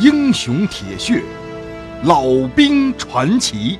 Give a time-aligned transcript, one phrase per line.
[0.00, 1.22] 英雄铁血，
[2.04, 2.22] 老
[2.56, 3.78] 兵传奇。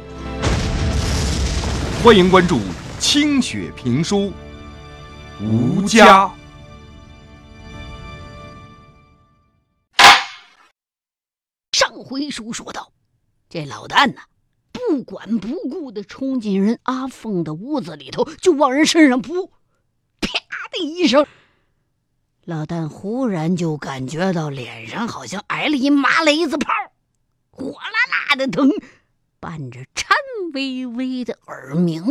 [2.04, 2.61] 欢迎关注
[2.99, 4.30] 清雪评书，
[5.41, 6.30] 吴家。
[11.73, 12.93] 上回书说到，
[13.48, 14.21] 这老旦呐，
[14.73, 19.46] 不管不顾的冲进人阿凤的屋子里头，就往人身上扑，
[20.21, 20.29] 啪
[20.71, 21.27] 的一声。
[22.51, 26.73] 老旦忽然就感觉到脸上好像挨了一麻雷子炮，
[27.52, 28.69] 火辣辣的疼，
[29.38, 30.16] 伴着颤
[30.52, 32.02] 巍巍的耳鸣。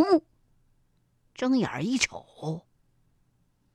[1.36, 2.62] 睁眼一瞅，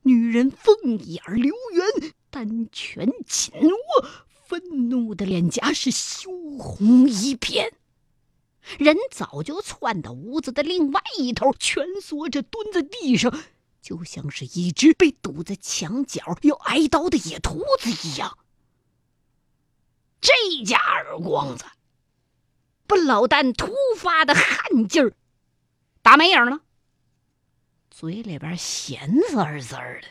[0.01, 4.07] 女人凤眼流圆，丹拳紧握，
[4.47, 7.73] 愤怒的脸颊是羞红一片。
[8.79, 13.31] 人早就窜到屋子的另外一头，蜷缩着蹲在地上。
[13.85, 18.35] 就像是一只被堵在墙角要挨刀的野兔子一样。
[20.19, 20.33] 这
[20.65, 21.65] 家耳光子，
[22.87, 25.13] 把老旦突发的汗劲儿
[26.01, 26.61] 打没影了，
[27.91, 30.01] 嘴里边咸滋滋的，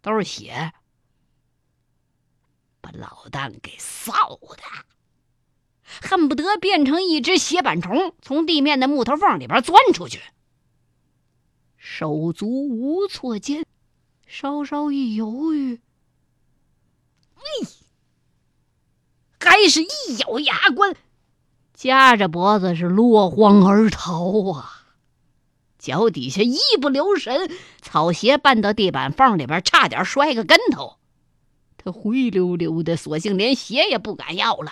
[0.00, 0.72] 都是血，
[2.80, 4.62] 把老旦给臊的，
[6.00, 10.22] 恨不得变成一只血板虫，从地面的木头缝里边钻出去。
[11.92, 13.66] 手足无措间，
[14.24, 15.80] 稍稍一犹豫，
[17.34, 17.68] 喂，
[19.40, 20.94] 还是一咬牙关，
[21.74, 24.86] 夹着脖子是落荒而逃啊！
[25.78, 27.50] 脚底下一不留神，
[27.82, 30.96] 草鞋绊到地板缝里边，差点摔个跟头。
[31.76, 34.70] 他灰溜溜的，索性连鞋也不敢要了，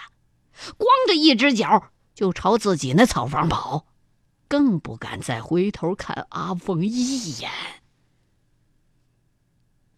[0.76, 3.86] 光着一只脚就朝自己那草房跑。
[4.48, 7.50] 更不敢再回头看阿凤一眼。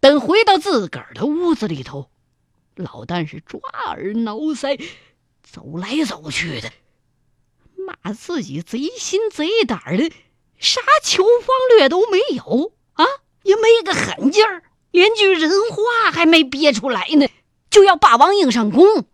[0.00, 2.10] 等回到自个儿的屋子里头，
[2.74, 4.82] 老旦是抓耳挠腮，
[5.42, 6.72] 走来走去的，
[7.76, 10.10] 骂自己贼心贼胆的，
[10.58, 13.04] 啥求方略都没有啊，
[13.42, 17.28] 也没个狠劲儿，连句人话还没憋出来呢，
[17.70, 19.04] 就要霸王硬上弓，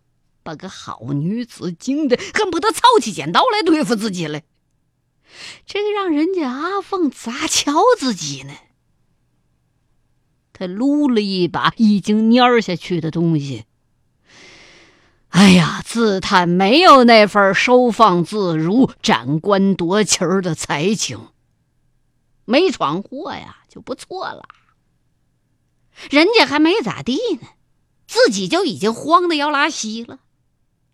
[0.41, 4.43] 把个好女子惊得恨不得操起剪刀来对付自己来。
[5.65, 8.53] 这个让人家阿凤咋瞧自己呢？
[10.53, 13.65] 他撸了一把已经蔫下去的东西，
[15.29, 21.27] 哎呀，自叹没有那份收放自如、斩官夺旗儿的才情，
[22.45, 24.47] 没闯祸呀就不错了。
[26.09, 27.47] 人家还没咋地呢，
[28.07, 30.19] 自己就已经慌得要拉稀了，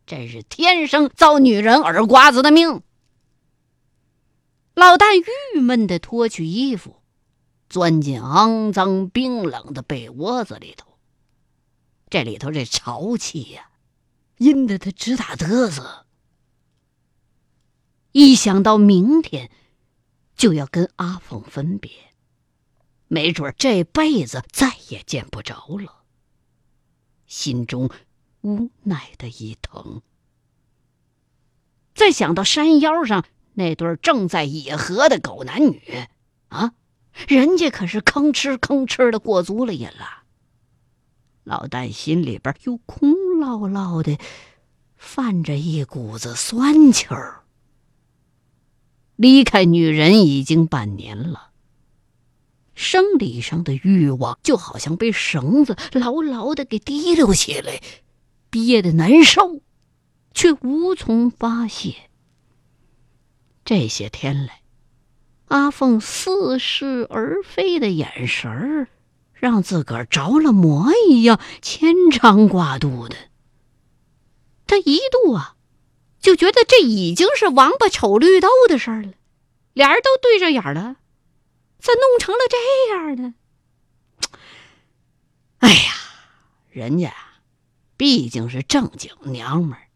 [0.06, 2.82] 真是天生遭女人耳刮子的命。
[4.76, 5.22] 老旦
[5.56, 7.02] 郁闷的脱去衣服，
[7.70, 10.98] 钻进肮脏冰冷的被窝子里头。
[12.10, 13.70] 这里头这潮气呀，
[14.38, 16.08] 阴得他直打嘚瑟。
[18.14, 19.52] 一想到明天
[20.36, 21.92] 就要跟阿凤分别，
[23.08, 26.04] 没准这辈子再也见不着了，
[27.28, 27.92] 心中
[28.42, 30.02] 无奈的一疼。
[31.94, 33.24] 再想到山腰上。
[33.54, 35.82] 那对正在野合的狗男女，
[36.50, 36.74] 啊，
[37.28, 40.24] 人家可是吭哧吭哧的过足了瘾了。
[41.44, 44.18] 老旦心里边又空落落的，
[44.96, 47.44] 泛着一股子酸气儿。
[49.16, 51.52] 离开女人已经半年了，
[52.74, 57.80] 生理上的欲望就好像被绳子牢牢的给提溜起来，
[58.50, 59.62] 憋得难受，
[60.34, 62.10] 却无从发泄。
[63.66, 64.62] 这些天来，
[65.48, 68.88] 阿凤似是而非的眼神儿，
[69.34, 73.16] 让自个儿着了魔一样牵肠挂肚的。
[74.68, 75.56] 他一度啊，
[76.20, 79.14] 就觉得这已经是王八瞅绿豆的事儿了，
[79.74, 80.98] 俩人都对上眼了，
[81.80, 83.36] 咋弄成了这样呢？
[85.60, 85.94] 哎呀，
[86.70, 87.14] 人家
[87.96, 89.88] 毕竟是正经娘们儿。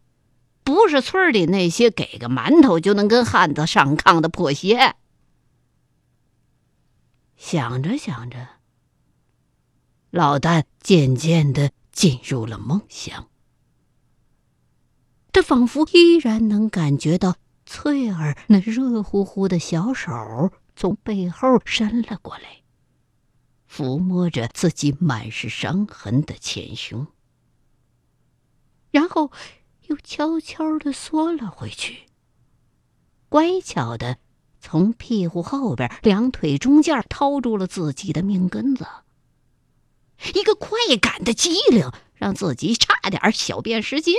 [0.68, 4.96] 不是村里那些给个馒头就能跟汉子上炕的破鞋。
[7.38, 8.48] 想着想着，
[10.10, 13.30] 老旦渐渐的进入了梦乡。
[15.32, 22.60] 他仿佛依然能感觉到翠儿那热乎乎的小手从背后伸了过来，
[23.66, 27.06] 抚摸着自己满是伤痕的前胸，
[28.90, 29.32] 然后。
[29.88, 32.04] 又悄悄的缩了回去，
[33.28, 34.18] 乖巧的
[34.60, 38.86] 从屁股后边两腿中间掏住了自己的命根子。
[40.34, 44.14] 一个快感的机灵，让自己差点小便失禁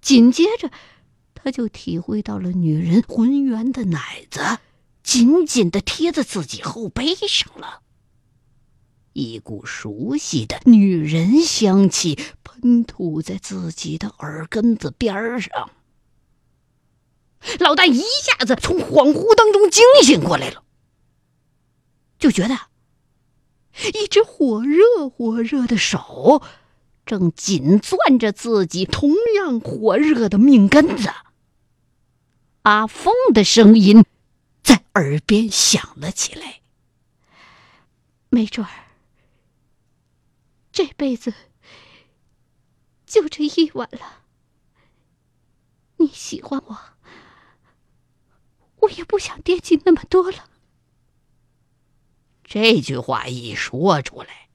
[0.00, 0.70] 紧接着，
[1.34, 4.58] 他就体会到了女人浑圆的奶子
[5.02, 7.82] 紧紧的贴在自己后背上了。
[9.12, 15.70] 一股熟悉的女人香气喷吐在自己的耳根子边上。
[17.58, 20.62] 老大一下子从恍惚当中惊醒过来了，
[22.18, 22.54] 就觉得
[23.94, 26.42] 一只火热火热的手
[27.06, 31.10] 正紧攥着自己同样火热的命根子。
[32.62, 34.04] 阿凤的声音
[34.62, 36.60] 在耳边响了起来
[38.28, 38.70] ：“没准儿。”
[41.00, 41.32] 辈子
[43.06, 44.20] 就这一晚了。
[45.96, 46.78] 你喜欢我，
[48.80, 50.50] 我也不想惦记那么多了。
[52.44, 54.50] 这句话一说出来，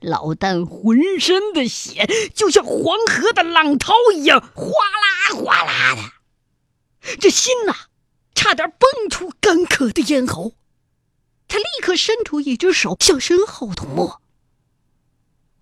[0.00, 5.94] 老旦浑身的血就像黄河的浪涛一样哗啦哗啦
[7.00, 7.86] 的，这心呐，
[8.34, 10.52] 差点蹦出干渴的咽喉。
[11.48, 14.20] 他立刻伸出一只手向身后捅摸。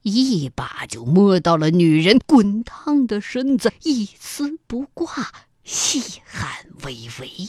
[0.03, 5.33] 一把就摸到了女人滚烫的身子，一丝不挂，
[5.63, 7.49] 细汗微微。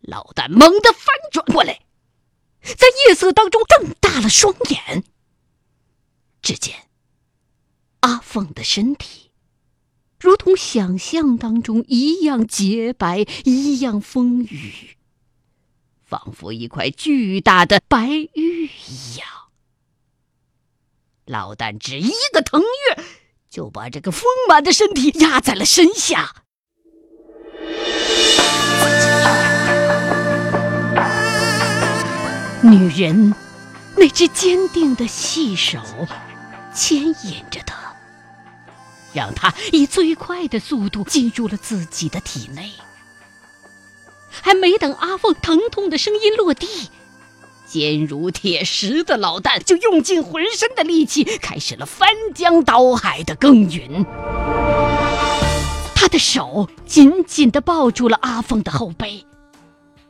[0.00, 1.82] 老旦猛地翻转过来，
[2.62, 5.04] 在夜色当中瞪大了双眼。
[6.42, 6.88] 只见
[8.00, 9.30] 阿凤的身体，
[10.18, 14.96] 如同想象当中一样洁白，一样丰腴，
[16.02, 19.49] 仿佛一块巨大的白玉一样。
[21.30, 23.04] 老旦只一个腾跃，
[23.48, 26.34] 就把这个丰满的身体压在了身下。
[32.62, 33.32] 女人
[33.96, 35.78] 那只坚定的细手
[36.74, 37.94] 牵引着他，
[39.12, 42.72] 让他以最快的速度进入了自己的体内。
[44.30, 46.90] 还没等阿凤疼痛的声音落地。
[47.70, 54.04] 坚如铁石的老旦就用尽浑身的力气，开始了翻江倒海的耕耘。
[55.94, 59.24] 他的手紧紧地抱住了阿凤的后背，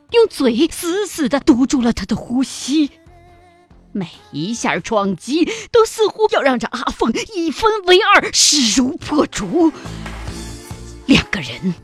[0.09, 2.89] 用嘴死死地堵住了他的呼吸。
[3.91, 9.71] 每一下撞击都似乎要让这阿凤一分为二，势如破竹。
[11.05, 11.75] 两个人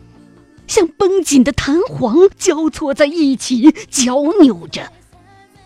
[0.66, 4.92] 像绷紧的弹簧交错在一起，搅扭着。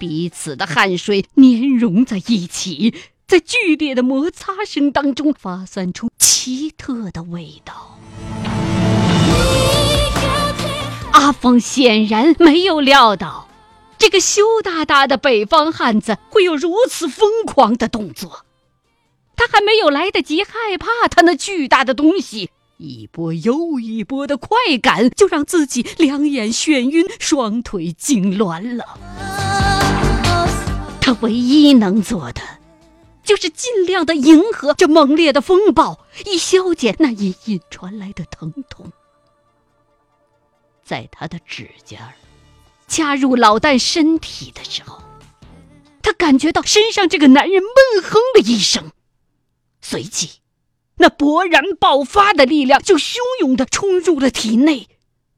[0.01, 2.95] 彼此的汗水粘融在一起，
[3.27, 7.99] 在剧烈的摩擦声当中发散出奇特的味道。
[11.11, 13.47] 阿凤显然没有料到，
[13.99, 18.43] 这个羞答答的北方汉子会有如此疯狂的动作。
[19.35, 28.97] 他还没有来得及害怕他那巨大的东西，一波又一波的快感就让自己两眼眩晕，双腿痉挛了。
[31.01, 32.41] 他唯一能做的，
[33.23, 38.91] 就是尽量的迎合这猛烈的风暴，以消减那隐隐传来的疼痛。
[40.85, 41.99] 在他的指尖
[42.87, 45.01] 掐入老旦身体的时候，
[46.03, 48.91] 他感觉到身上这个男人闷哼了一声，
[49.81, 50.39] 随即，
[50.97, 54.87] 那勃然爆发的力量就汹涌的冲入了体内。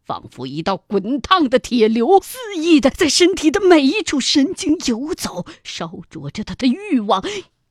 [0.05, 7.23] 仿佛一道滚烫的铁流，肆意的在身体的每一处神经游走，烧灼着他的欲望，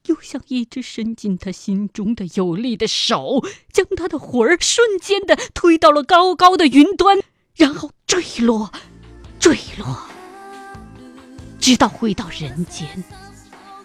[0.06, 7.18] 又像一只伸进他心中的有力的手，将他的魂儿瞬间的推到了高高的云端，
[7.54, 8.72] 然后坠落，
[9.38, 10.08] 坠落，
[11.60, 13.04] 直到回到人间，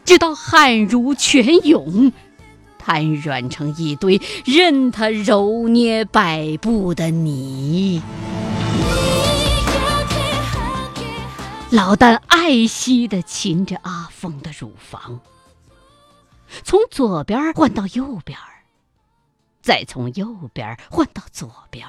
[0.06, 2.14] 直到汗如泉涌。
[2.80, 8.02] 瘫软成一堆任他揉捏摆布的泥。
[11.72, 15.20] 老旦爱惜地擒着阿峰的乳房，
[16.64, 18.38] 从左边换到右边，
[19.62, 21.86] 再从右边换到左边。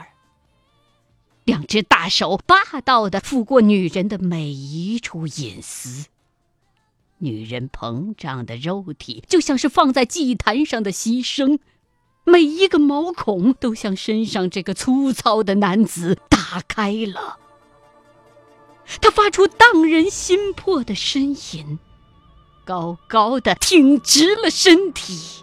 [1.44, 6.06] 两只大手霸道地抚过女人的每一处隐私。
[7.18, 11.58] 女人膨胀的肉体就像是放在祭坛上的牺牲，
[12.28, 17.38] 每一个毛孔都向身上这个粗糙的男子打开了。
[19.00, 21.78] 他发出荡人心魄的呻吟，
[22.66, 25.42] 高高的挺直了身体。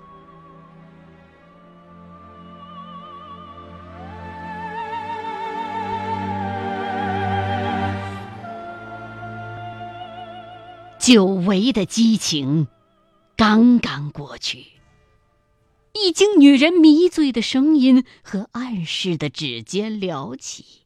[11.00, 12.68] 久违的激情
[13.36, 14.66] 刚刚过去，
[15.98, 20.84] 一经女人迷醉的声音和暗示的指尖撩起，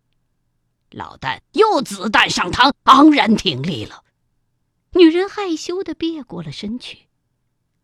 [0.92, 4.04] 老旦又子弹上膛，昂然挺立了。
[4.94, 7.08] 女人害羞的别过了身去，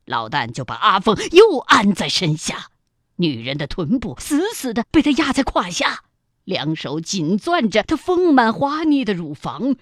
[0.05, 2.69] 老旦就把阿凤又按在身下，
[3.15, 6.03] 女人的臀部死死的被他压在胯下，
[6.43, 9.75] 两手紧攥着她丰满滑腻的乳房，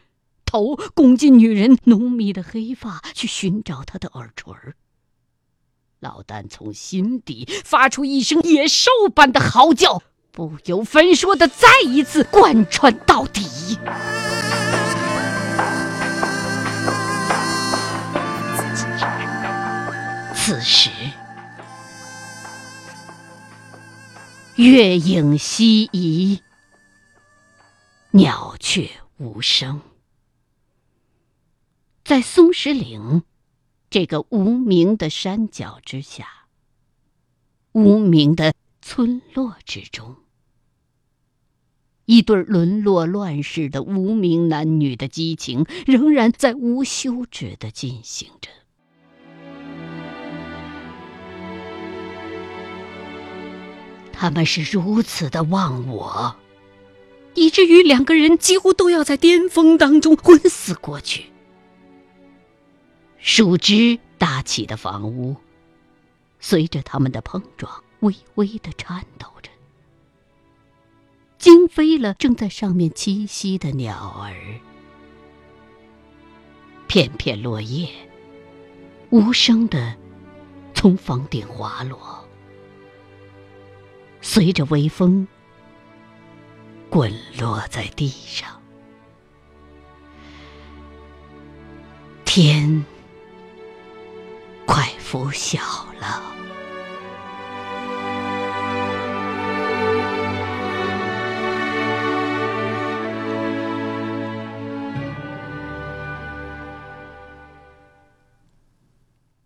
[0.45, 4.77] 头拱进女人浓密的黑发，去寻找她的耳垂儿。
[6.03, 13.79] 老旦从心底发出一声野兽般的嚎叫，不由分说的再一次贯穿到底。
[20.35, 20.89] 此时，
[24.55, 26.41] 月影西移，
[28.11, 29.79] 鸟雀无声，
[32.03, 33.23] 在松石岭。
[33.93, 36.25] 这个无名的山脚之下，
[37.73, 40.15] 无名的村落之中，
[42.05, 48.49] 一对沦落乱世的无名男女的激情，仍然在无休止的进行着。
[54.11, 56.35] 他们是如此的忘我，
[57.35, 61.25] 以至于两个人几乎都要在巅峰当中昏死过去。
[63.25, 65.37] 树枝搭起的房屋，
[66.41, 69.49] 随着他们的碰撞，微微的颤抖着，
[71.37, 74.35] 惊飞了正在上面栖息的鸟儿。
[76.85, 77.87] 片片落叶，
[79.09, 79.95] 无声的
[80.73, 82.27] 从房顶滑落，
[84.19, 85.25] 随着微风
[86.89, 88.61] 滚落在地上。
[92.25, 92.83] 天。
[94.65, 95.59] 快拂晓
[95.99, 96.21] 了。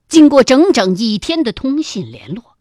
[0.08, 2.58] 经过整整一天的通信联络，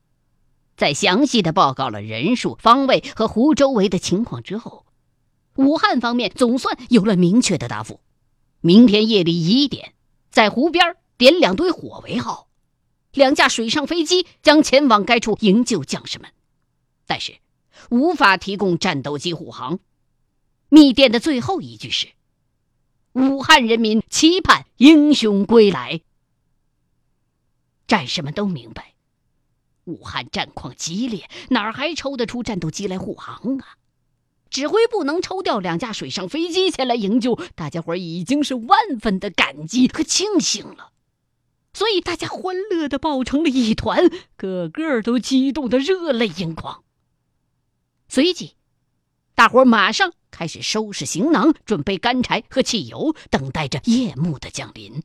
[0.76, 4.84] 在详细的报告了人数、方位和湖周围的情况之后，
[5.54, 8.00] 武汉方面总算有了明确的答复：
[8.60, 9.94] 明天夜里一点，
[10.30, 12.45] 在湖边点两堆火为好。
[13.16, 16.30] 两架水上飞机将前往该处营救将士们，
[17.06, 17.38] 但是
[17.90, 19.78] 无法提供战斗机护航。
[20.68, 22.08] 密电的最后一句是
[23.14, 26.02] ：“武汉人民期盼英雄归来。”
[27.88, 28.94] 战士们都明白，
[29.84, 33.78] 武汉战况激烈，哪儿还抽得出战斗机来护航啊？
[34.50, 40.92] 指挥部能抽调两架水上飞机前来营救，大家伙已经是万分的感激和庆幸了。
[41.76, 46.82] 所以大家欢乐的抱成了一团，个个都激动的热泪盈眶。
[48.08, 48.54] 随即，
[49.34, 55.02] 大伙马上开始收拾行囊，准备干柴和汽油，等待着夜幕的降临。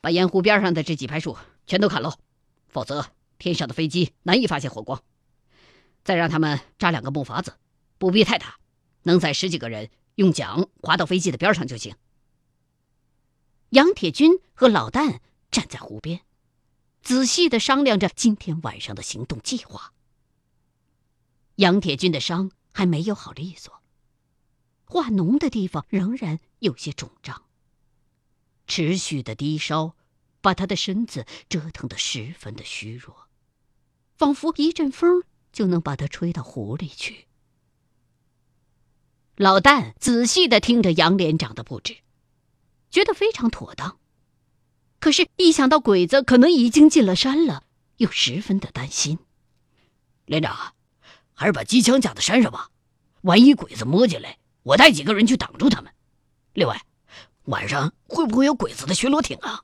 [0.00, 1.36] 把盐湖边上的这几排树
[1.66, 2.12] 全都砍喽，
[2.68, 5.02] 否则天上的飞机难以发现火光。
[6.04, 7.54] 再让他们扎两个木筏子，
[7.98, 8.58] 不必太大，
[9.02, 11.96] 能载十几个人，用桨划到飞机的边上就行。
[13.70, 15.20] 杨铁军和老旦
[15.52, 16.22] 站在湖边，
[17.02, 19.92] 仔细的商量着今天晚上的行动计划。
[21.54, 23.80] 杨铁军的伤还没有好利索，
[24.86, 27.44] 化脓的地方仍然有些肿胀。
[28.66, 29.94] 持续的低烧
[30.40, 33.28] 把他的身子折腾得十分的虚弱，
[34.16, 35.22] 仿佛一阵风
[35.52, 37.28] 就能把他吹到湖里去。
[39.36, 41.98] 老旦仔细的听着杨连长的布置。
[42.90, 43.98] 觉得非常妥当，
[44.98, 47.62] 可是，一想到鬼子可能已经进了山了，
[47.98, 49.18] 又十分的担心。
[50.26, 50.74] 连长，
[51.32, 52.70] 还是把机枪架在山上吧，
[53.22, 55.92] 万一鬼子摸进来，我带几个人去挡住他们。
[56.52, 56.84] 另外，
[57.44, 59.62] 晚上会不会有鬼子的巡逻艇啊？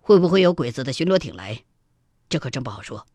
[0.00, 1.64] 会不会有鬼子的巡逻艇来？
[2.30, 3.06] 这可真不好说。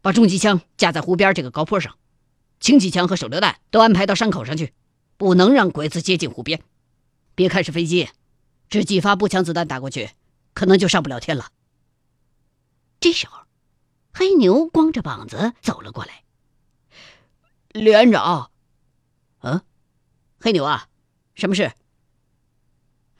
[0.00, 1.98] 把重机枪架在湖边这个高坡上，
[2.60, 4.72] 轻机枪和手榴弹都安排到山口上去，
[5.16, 6.62] 不能让鬼子接近湖边。
[7.34, 8.10] 别看是飞机，
[8.68, 10.10] 只几发步枪子弹打过去，
[10.54, 11.50] 可能就上不了天了。
[13.00, 13.42] 这时候，
[14.12, 16.24] 黑牛光着膀子走了过来。
[17.70, 18.50] 连长，
[19.40, 19.62] 嗯，
[20.38, 20.88] 黑牛啊，
[21.34, 21.72] 什么事？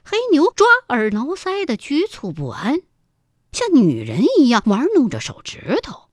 [0.03, 2.81] 黑牛抓耳挠腮的局促不安，
[3.51, 6.09] 像女人一样玩弄着手指头。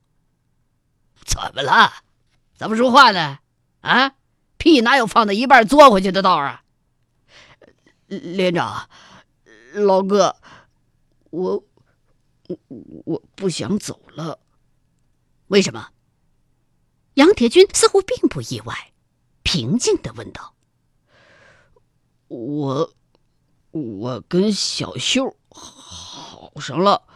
[1.24, 1.92] 怎么了？
[2.56, 3.40] 怎么说话呢？
[3.82, 4.14] 啊，
[4.56, 6.64] 屁哪有放到一半嘬回去的道啊？
[8.10, 8.90] 连长，
[9.72, 10.34] 老哥，
[11.30, 11.64] 我
[12.46, 12.58] 我
[13.04, 14.40] 我不想走了。
[15.46, 15.90] 为什么？
[17.14, 18.92] 杨铁军似乎并不意外，
[19.44, 20.54] 平静的问道
[22.26, 22.92] ：“我，
[23.70, 27.06] 我跟小秀好上了，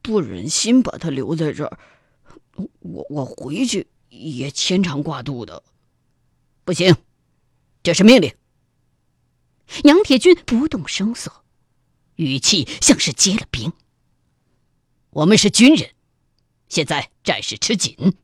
[0.00, 1.78] 不忍心把她留在这儿。
[2.80, 5.64] 我我回去也牵肠挂肚的。
[6.64, 6.94] 不行，
[7.82, 8.32] 这是命令。”
[9.84, 11.44] 杨铁军不动声色，
[12.16, 13.72] 语气像是结了冰。
[15.10, 15.90] 我们是军人，
[16.68, 18.16] 现在战事吃紧。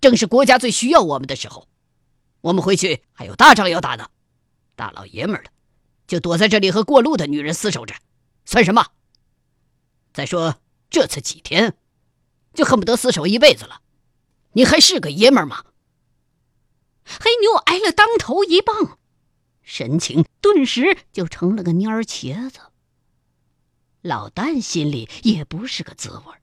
[0.00, 1.68] 正是国家最需要我们的时候，
[2.40, 4.08] 我们回去还有大仗要打呢。
[4.76, 5.50] 大老爷们儿的，
[6.06, 7.94] 就躲在这里和过路的女人厮守着，
[8.44, 8.86] 算什么？
[10.12, 11.76] 再说这次几天，
[12.54, 13.82] 就恨不得厮守一辈子了，
[14.52, 15.64] 你还是个爷们儿吗？
[17.04, 18.97] 黑牛挨了当头一棒，
[19.68, 22.58] 神情顿时就成了个蔫儿茄子。
[24.00, 26.40] 老旦心里也不是个滋味儿。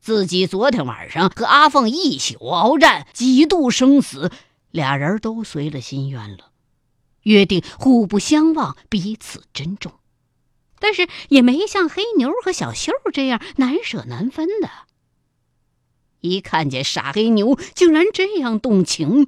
[0.00, 4.30] 自己昨天晚上和阿凤一宿鏖战，几度生死，
[4.70, 6.52] 俩人都随了心愿了，
[7.22, 9.92] 约定互不相忘，彼此珍重，
[10.78, 14.70] 但是也没像黑牛和小秀这样难舍难分的。
[16.20, 19.26] 一看见傻黑牛竟然这样动情，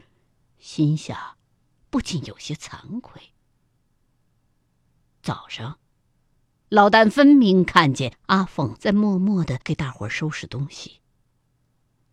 [0.60, 1.18] 心想
[1.94, 3.22] 不禁有些惭愧。
[5.22, 5.78] 早上。
[6.68, 10.98] 老旦分明看见阿凤在默默的给大伙收拾东西，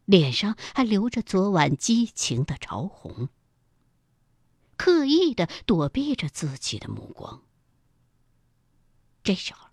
[0.05, 3.29] 脸上还留着昨晚激情的潮红，
[4.77, 7.41] 刻意的躲避着自己的目光。
[9.23, 9.69] 这时候，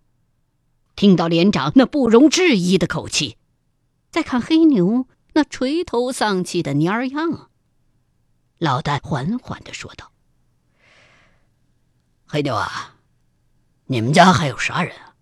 [0.97, 3.37] 听到连长那不容置疑的口气，
[4.11, 7.51] 再看黑牛那垂头丧气的蔫样，
[8.59, 10.13] 老旦缓缓的说道
[12.27, 12.95] ：“黑牛啊。”
[13.91, 15.15] 你们家还有啥人啊？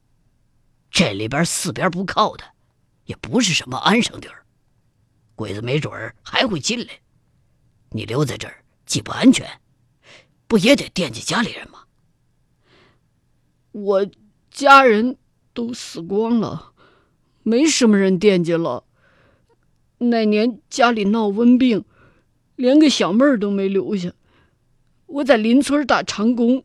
[0.90, 2.44] 这里边四边不靠的，
[3.04, 4.44] 也不是什么安生地儿，
[5.36, 7.00] 鬼子没准儿还会进来。
[7.90, 9.60] 你留在这儿既不安全，
[10.48, 11.84] 不也得惦记家里人吗？
[13.70, 14.06] 我
[14.50, 15.16] 家人
[15.54, 16.72] 都死光了，
[17.44, 18.82] 没什么人惦记了。
[19.98, 21.84] 那年家里闹瘟病，
[22.56, 24.12] 连个小妹儿都没留下。
[25.06, 26.64] 我在邻村打长工。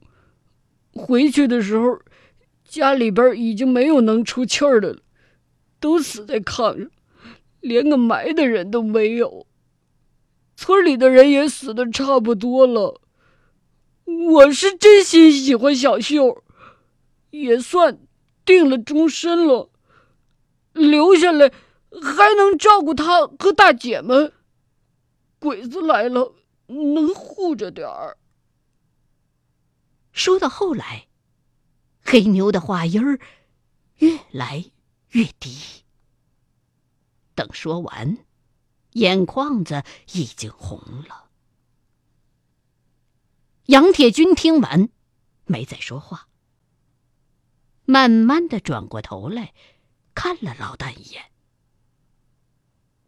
[0.94, 2.00] 回去的时候，
[2.68, 5.00] 家里边已经没有能出气儿的了，
[5.80, 6.90] 都死在炕上，
[7.62, 9.46] 连个埋的人都没有。
[10.58, 13.00] 村里的人也死的差不多了。
[14.06, 16.44] 我是真心喜欢小秀，
[17.30, 18.00] 也算
[18.44, 19.70] 定了终身了。
[20.74, 21.52] 留下来
[22.02, 24.34] 还能照顾她和大姐们，
[25.42, 26.36] 鬼子来了
[26.68, 28.20] 能护着点儿。
[30.12, 31.08] 说到后来，
[32.04, 33.20] 黑牛的话音儿
[33.96, 34.72] 越来
[35.10, 35.84] 越低。
[37.34, 38.20] 等说完，
[38.92, 41.32] 眼眶子已经红了。
[43.66, 44.90] 杨铁军听完，
[45.46, 46.28] 没再说话，
[47.86, 49.56] 慢慢的转过头来，
[50.14, 51.32] 看了老旦一眼，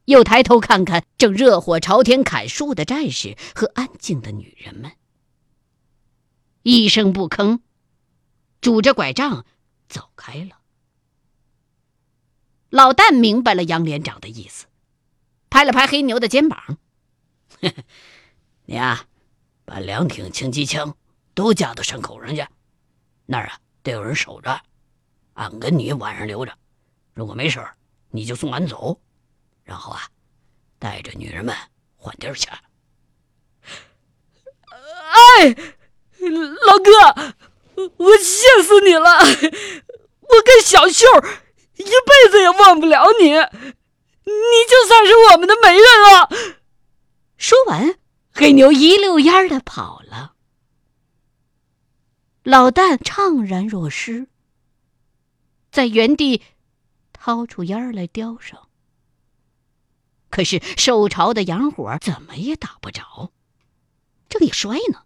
[0.05, 4.91] 又抬头看看正热火朝天砍树的战士和安静的女人们。
[6.63, 7.59] 一声不吭，
[8.61, 9.45] 拄着拐杖
[9.87, 10.59] 走开了。
[12.69, 14.65] 老旦明白了杨连长的意思，
[15.49, 16.77] 拍了拍黑牛的肩膀
[18.65, 19.05] ：“你啊，
[19.63, 20.97] 把两挺轻机枪
[21.33, 22.45] 都架到山口上去，
[23.25, 24.61] 那儿啊得有人守着。
[25.33, 26.57] 俺跟你晚上留着，
[27.13, 27.63] 如果没事
[28.09, 28.99] 你就送俺走，
[29.63, 30.07] 然后啊，
[30.79, 31.55] 带着女人们
[31.95, 32.49] 换地儿去。”
[34.69, 35.55] 哎。
[36.65, 37.35] 老哥，
[37.97, 39.19] 我谢死你了！
[39.19, 41.05] 我跟小秀
[41.75, 43.35] 一辈子也忘不了你，你
[44.69, 46.29] 就算是我们的媒人了。
[47.35, 47.99] 说完，
[48.31, 50.35] 黑牛一溜烟的跑了。
[52.43, 54.27] 老旦怅然若失，
[55.73, 56.41] 在原地
[57.11, 58.69] 掏出烟来叼上。
[60.33, 63.29] 可是受潮的洋火怎么也打不着，
[64.29, 65.03] 正一摔呢。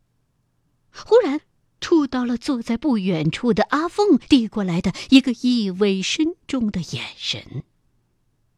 [0.95, 1.41] 忽然，
[1.81, 7.65] 触到了坐在不远处的阿凤递过来的一个意味深重的眼神，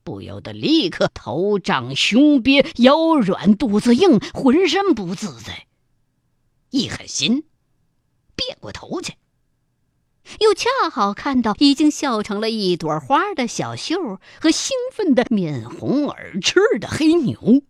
[0.03, 5.65] 不由得立刻头胀胸憋，腰软肚子硬，浑身不自在。
[6.69, 7.45] 一狠心，
[8.35, 9.15] 别过头去，
[10.39, 17.63] 又恰好看到已经笑成了一朵花的小秀和兴奋的面红耳赤的黑牛，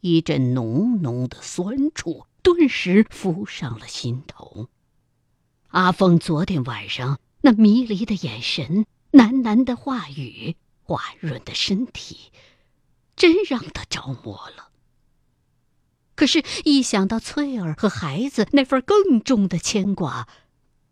[0.00, 2.26] 一阵浓浓的酸楚。
[2.42, 4.68] 顿时浮上了心头。
[5.70, 10.54] 阿凤昨天晚上那迷离的眼神，喃喃的话语，
[10.84, 12.30] 滑润的身体，
[13.16, 14.68] 真让他着魔了。
[16.14, 20.28] 可是，一想到翠儿和孩子那份更重的牵挂，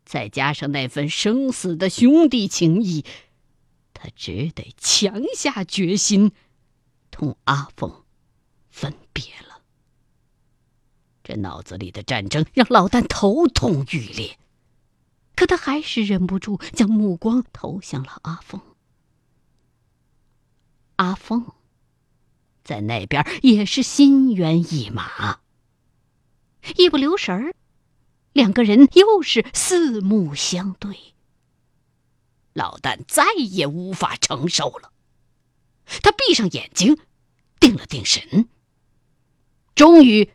[0.04, 3.04] 再加上那份生死的兄弟情谊，
[3.92, 6.32] 他只得强下决心，
[7.10, 8.04] 同阿凤
[8.68, 9.62] 分别了。
[11.22, 14.38] 这脑子里的战争让老旦头痛欲裂，
[15.34, 18.60] 可他还是忍不住将目光投向了阿凤。
[20.96, 21.52] 阿凤。
[22.62, 25.40] 在那边也是心猿意马，
[26.78, 27.54] 一不留神儿，
[28.34, 31.14] 两个人又是四目相对。
[32.52, 34.92] 老旦再也无法承受了，
[36.02, 36.98] 他闭上眼睛，
[37.58, 38.48] 定了定神，
[39.74, 40.32] 终于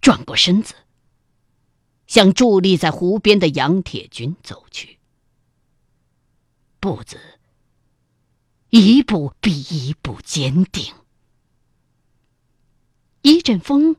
[0.00, 0.74] 转过身子，
[2.06, 4.98] 向伫立在湖边的杨铁军走去，
[6.80, 7.18] 步子
[8.70, 10.94] 一步比一步坚定。
[13.20, 13.96] 一阵风，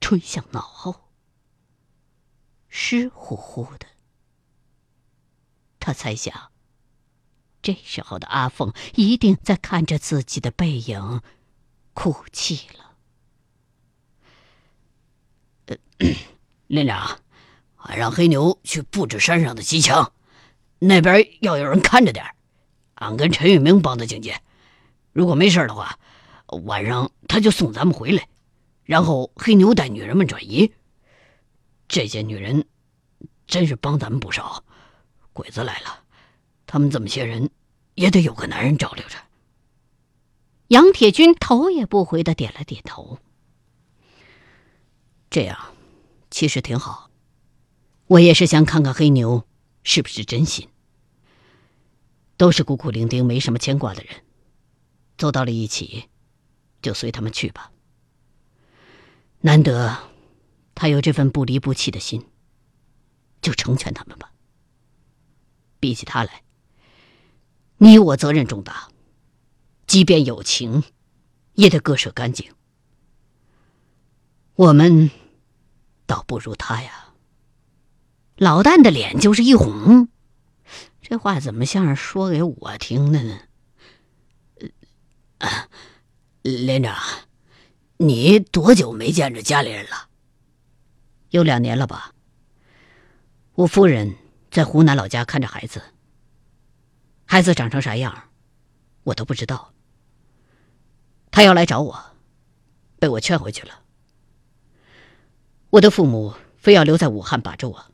[0.00, 1.09] 吹向脑后，
[2.70, 3.86] 湿乎乎的。
[5.78, 6.50] 他猜想，
[7.60, 11.20] 这时候的阿凤一定在看着自己的背影，
[11.92, 12.96] 哭泣了。
[16.68, 17.18] 连长，
[17.76, 20.12] 俺让黑牛去布置山上的机枪，
[20.78, 22.24] 那边要有人看着点
[22.94, 24.40] 俺跟陈玉明帮他警戒，
[25.12, 25.98] 如果没事的话，
[26.64, 28.28] 晚上他就送咱们回来。
[28.84, 30.72] 然后黑牛带女人们转移。
[31.90, 32.68] 这些女人
[33.48, 34.64] 真是帮咱们不少。
[35.32, 36.04] 鬼子来了，
[36.64, 37.50] 他们这么些人
[37.96, 39.16] 也得有个男人照料着。
[40.68, 43.18] 杨铁军头也不回的点了点头。
[45.30, 45.74] 这样
[46.30, 47.10] 其实挺好。
[48.06, 49.44] 我也是想看看黑牛
[49.82, 50.68] 是不是真心。
[52.36, 54.22] 都是孤苦伶仃、没什么牵挂的人，
[55.18, 56.08] 走到了一起，
[56.80, 57.72] 就随他们去吧。
[59.40, 60.09] 难得，
[60.80, 62.24] 他有这份不离不弃的心，
[63.42, 64.32] 就成全他们吧。
[65.78, 66.42] 比起他来，
[67.76, 68.88] 你我责任重大，
[69.86, 70.82] 即便有情，
[71.52, 72.54] 也得割舍干净。
[74.54, 75.10] 我们
[76.06, 77.12] 倒不如他呀。
[78.36, 80.08] 老旦的脸就是一红，
[81.02, 83.38] 这话怎么像是说给我听的呢？
[86.40, 86.96] 连长。
[87.98, 90.08] 你多久没见着家里人了？
[91.30, 92.14] 有两年了吧。
[93.54, 94.16] 我夫人
[94.50, 95.82] 在湖南老家看着孩子，
[97.26, 98.30] 孩子长成啥样，
[99.02, 99.72] 我都不知道。
[101.30, 102.16] 他要来找我，
[102.98, 103.82] 被我劝回去了。
[105.70, 107.86] 我的父母非要留在武汉把着我。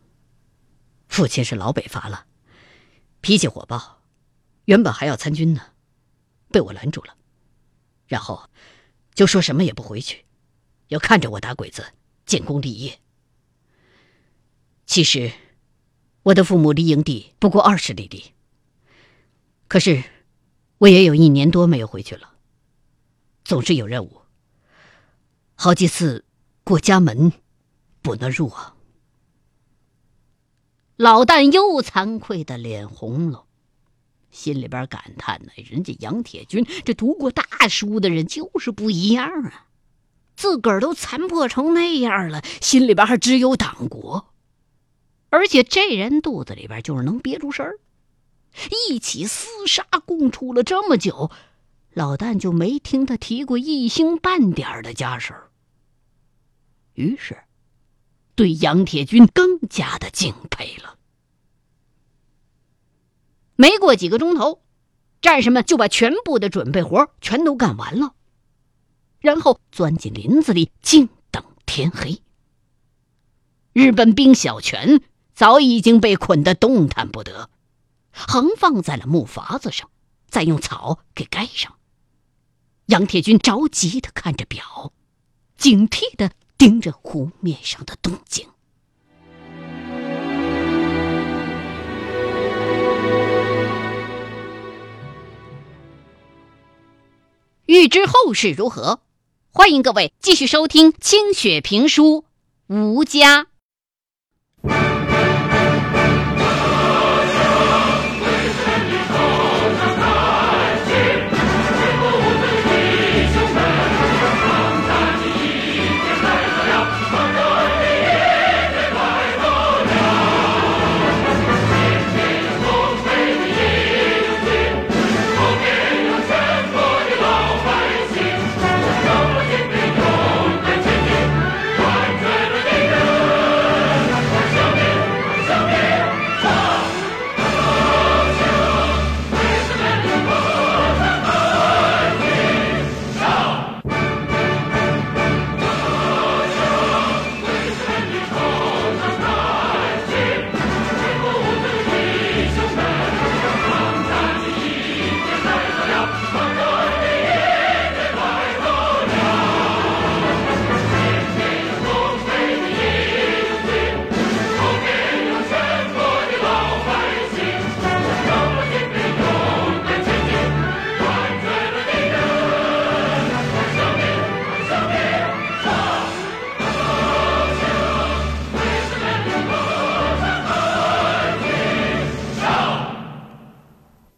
[1.09, 2.27] 父亲是老北伐了，
[3.21, 4.03] 脾气火爆，
[4.65, 5.61] 原本还要参军呢，
[6.51, 7.15] 被我拦住了，
[8.07, 8.51] 然后。
[9.15, 10.27] 就说什么也不回去，
[10.89, 11.83] 要看着我打鬼子
[12.27, 13.01] 建功立业。
[14.87, 15.33] 其实，
[16.23, 18.33] 我的父母离营地不过二十里地。
[19.69, 20.05] 可是，
[20.79, 22.35] 我也有一年多没有回去了。
[23.45, 24.23] 总是有任务，
[25.55, 26.25] 好几次
[26.65, 27.33] 过家门
[28.01, 28.75] 不能入啊。
[30.97, 33.45] 老旦又惭愧的脸红了。
[34.31, 39.67] 心里边感叹呢，人家杨铁军这读过大书的人就是不一样啊，
[40.37, 44.35] 自个儿都残破成那样了，心里边还只有党国，
[45.37, 47.79] 而且这人肚子里边就是能憋出事儿。
[48.89, 51.31] 一起厮杀共处了这么久，
[51.93, 55.51] 老旦就没听他提过一星半点的家事儿，
[56.95, 57.37] 于是
[58.35, 60.97] 对杨铁军更加的敬佩了。
[63.57, 64.63] 没过几个钟头，
[65.21, 68.15] 战士们就把全部的准备活全都干完了，
[69.21, 72.23] 然后钻进林子里静等天黑。
[73.75, 75.03] 日本兵小泉
[75.37, 77.51] 早已经被捆得动弹不得，
[78.11, 79.91] 横放在了木筏子上，
[80.31, 81.77] 再用草给盖上。
[82.87, 84.95] 杨铁军着急的看着表，
[85.59, 88.49] 警惕的盯着湖面上的动静。
[97.67, 99.03] 欲知后事如何，
[99.51, 102.25] 欢迎各位继续收听清雪评书
[102.75, 103.49] 《吴家》。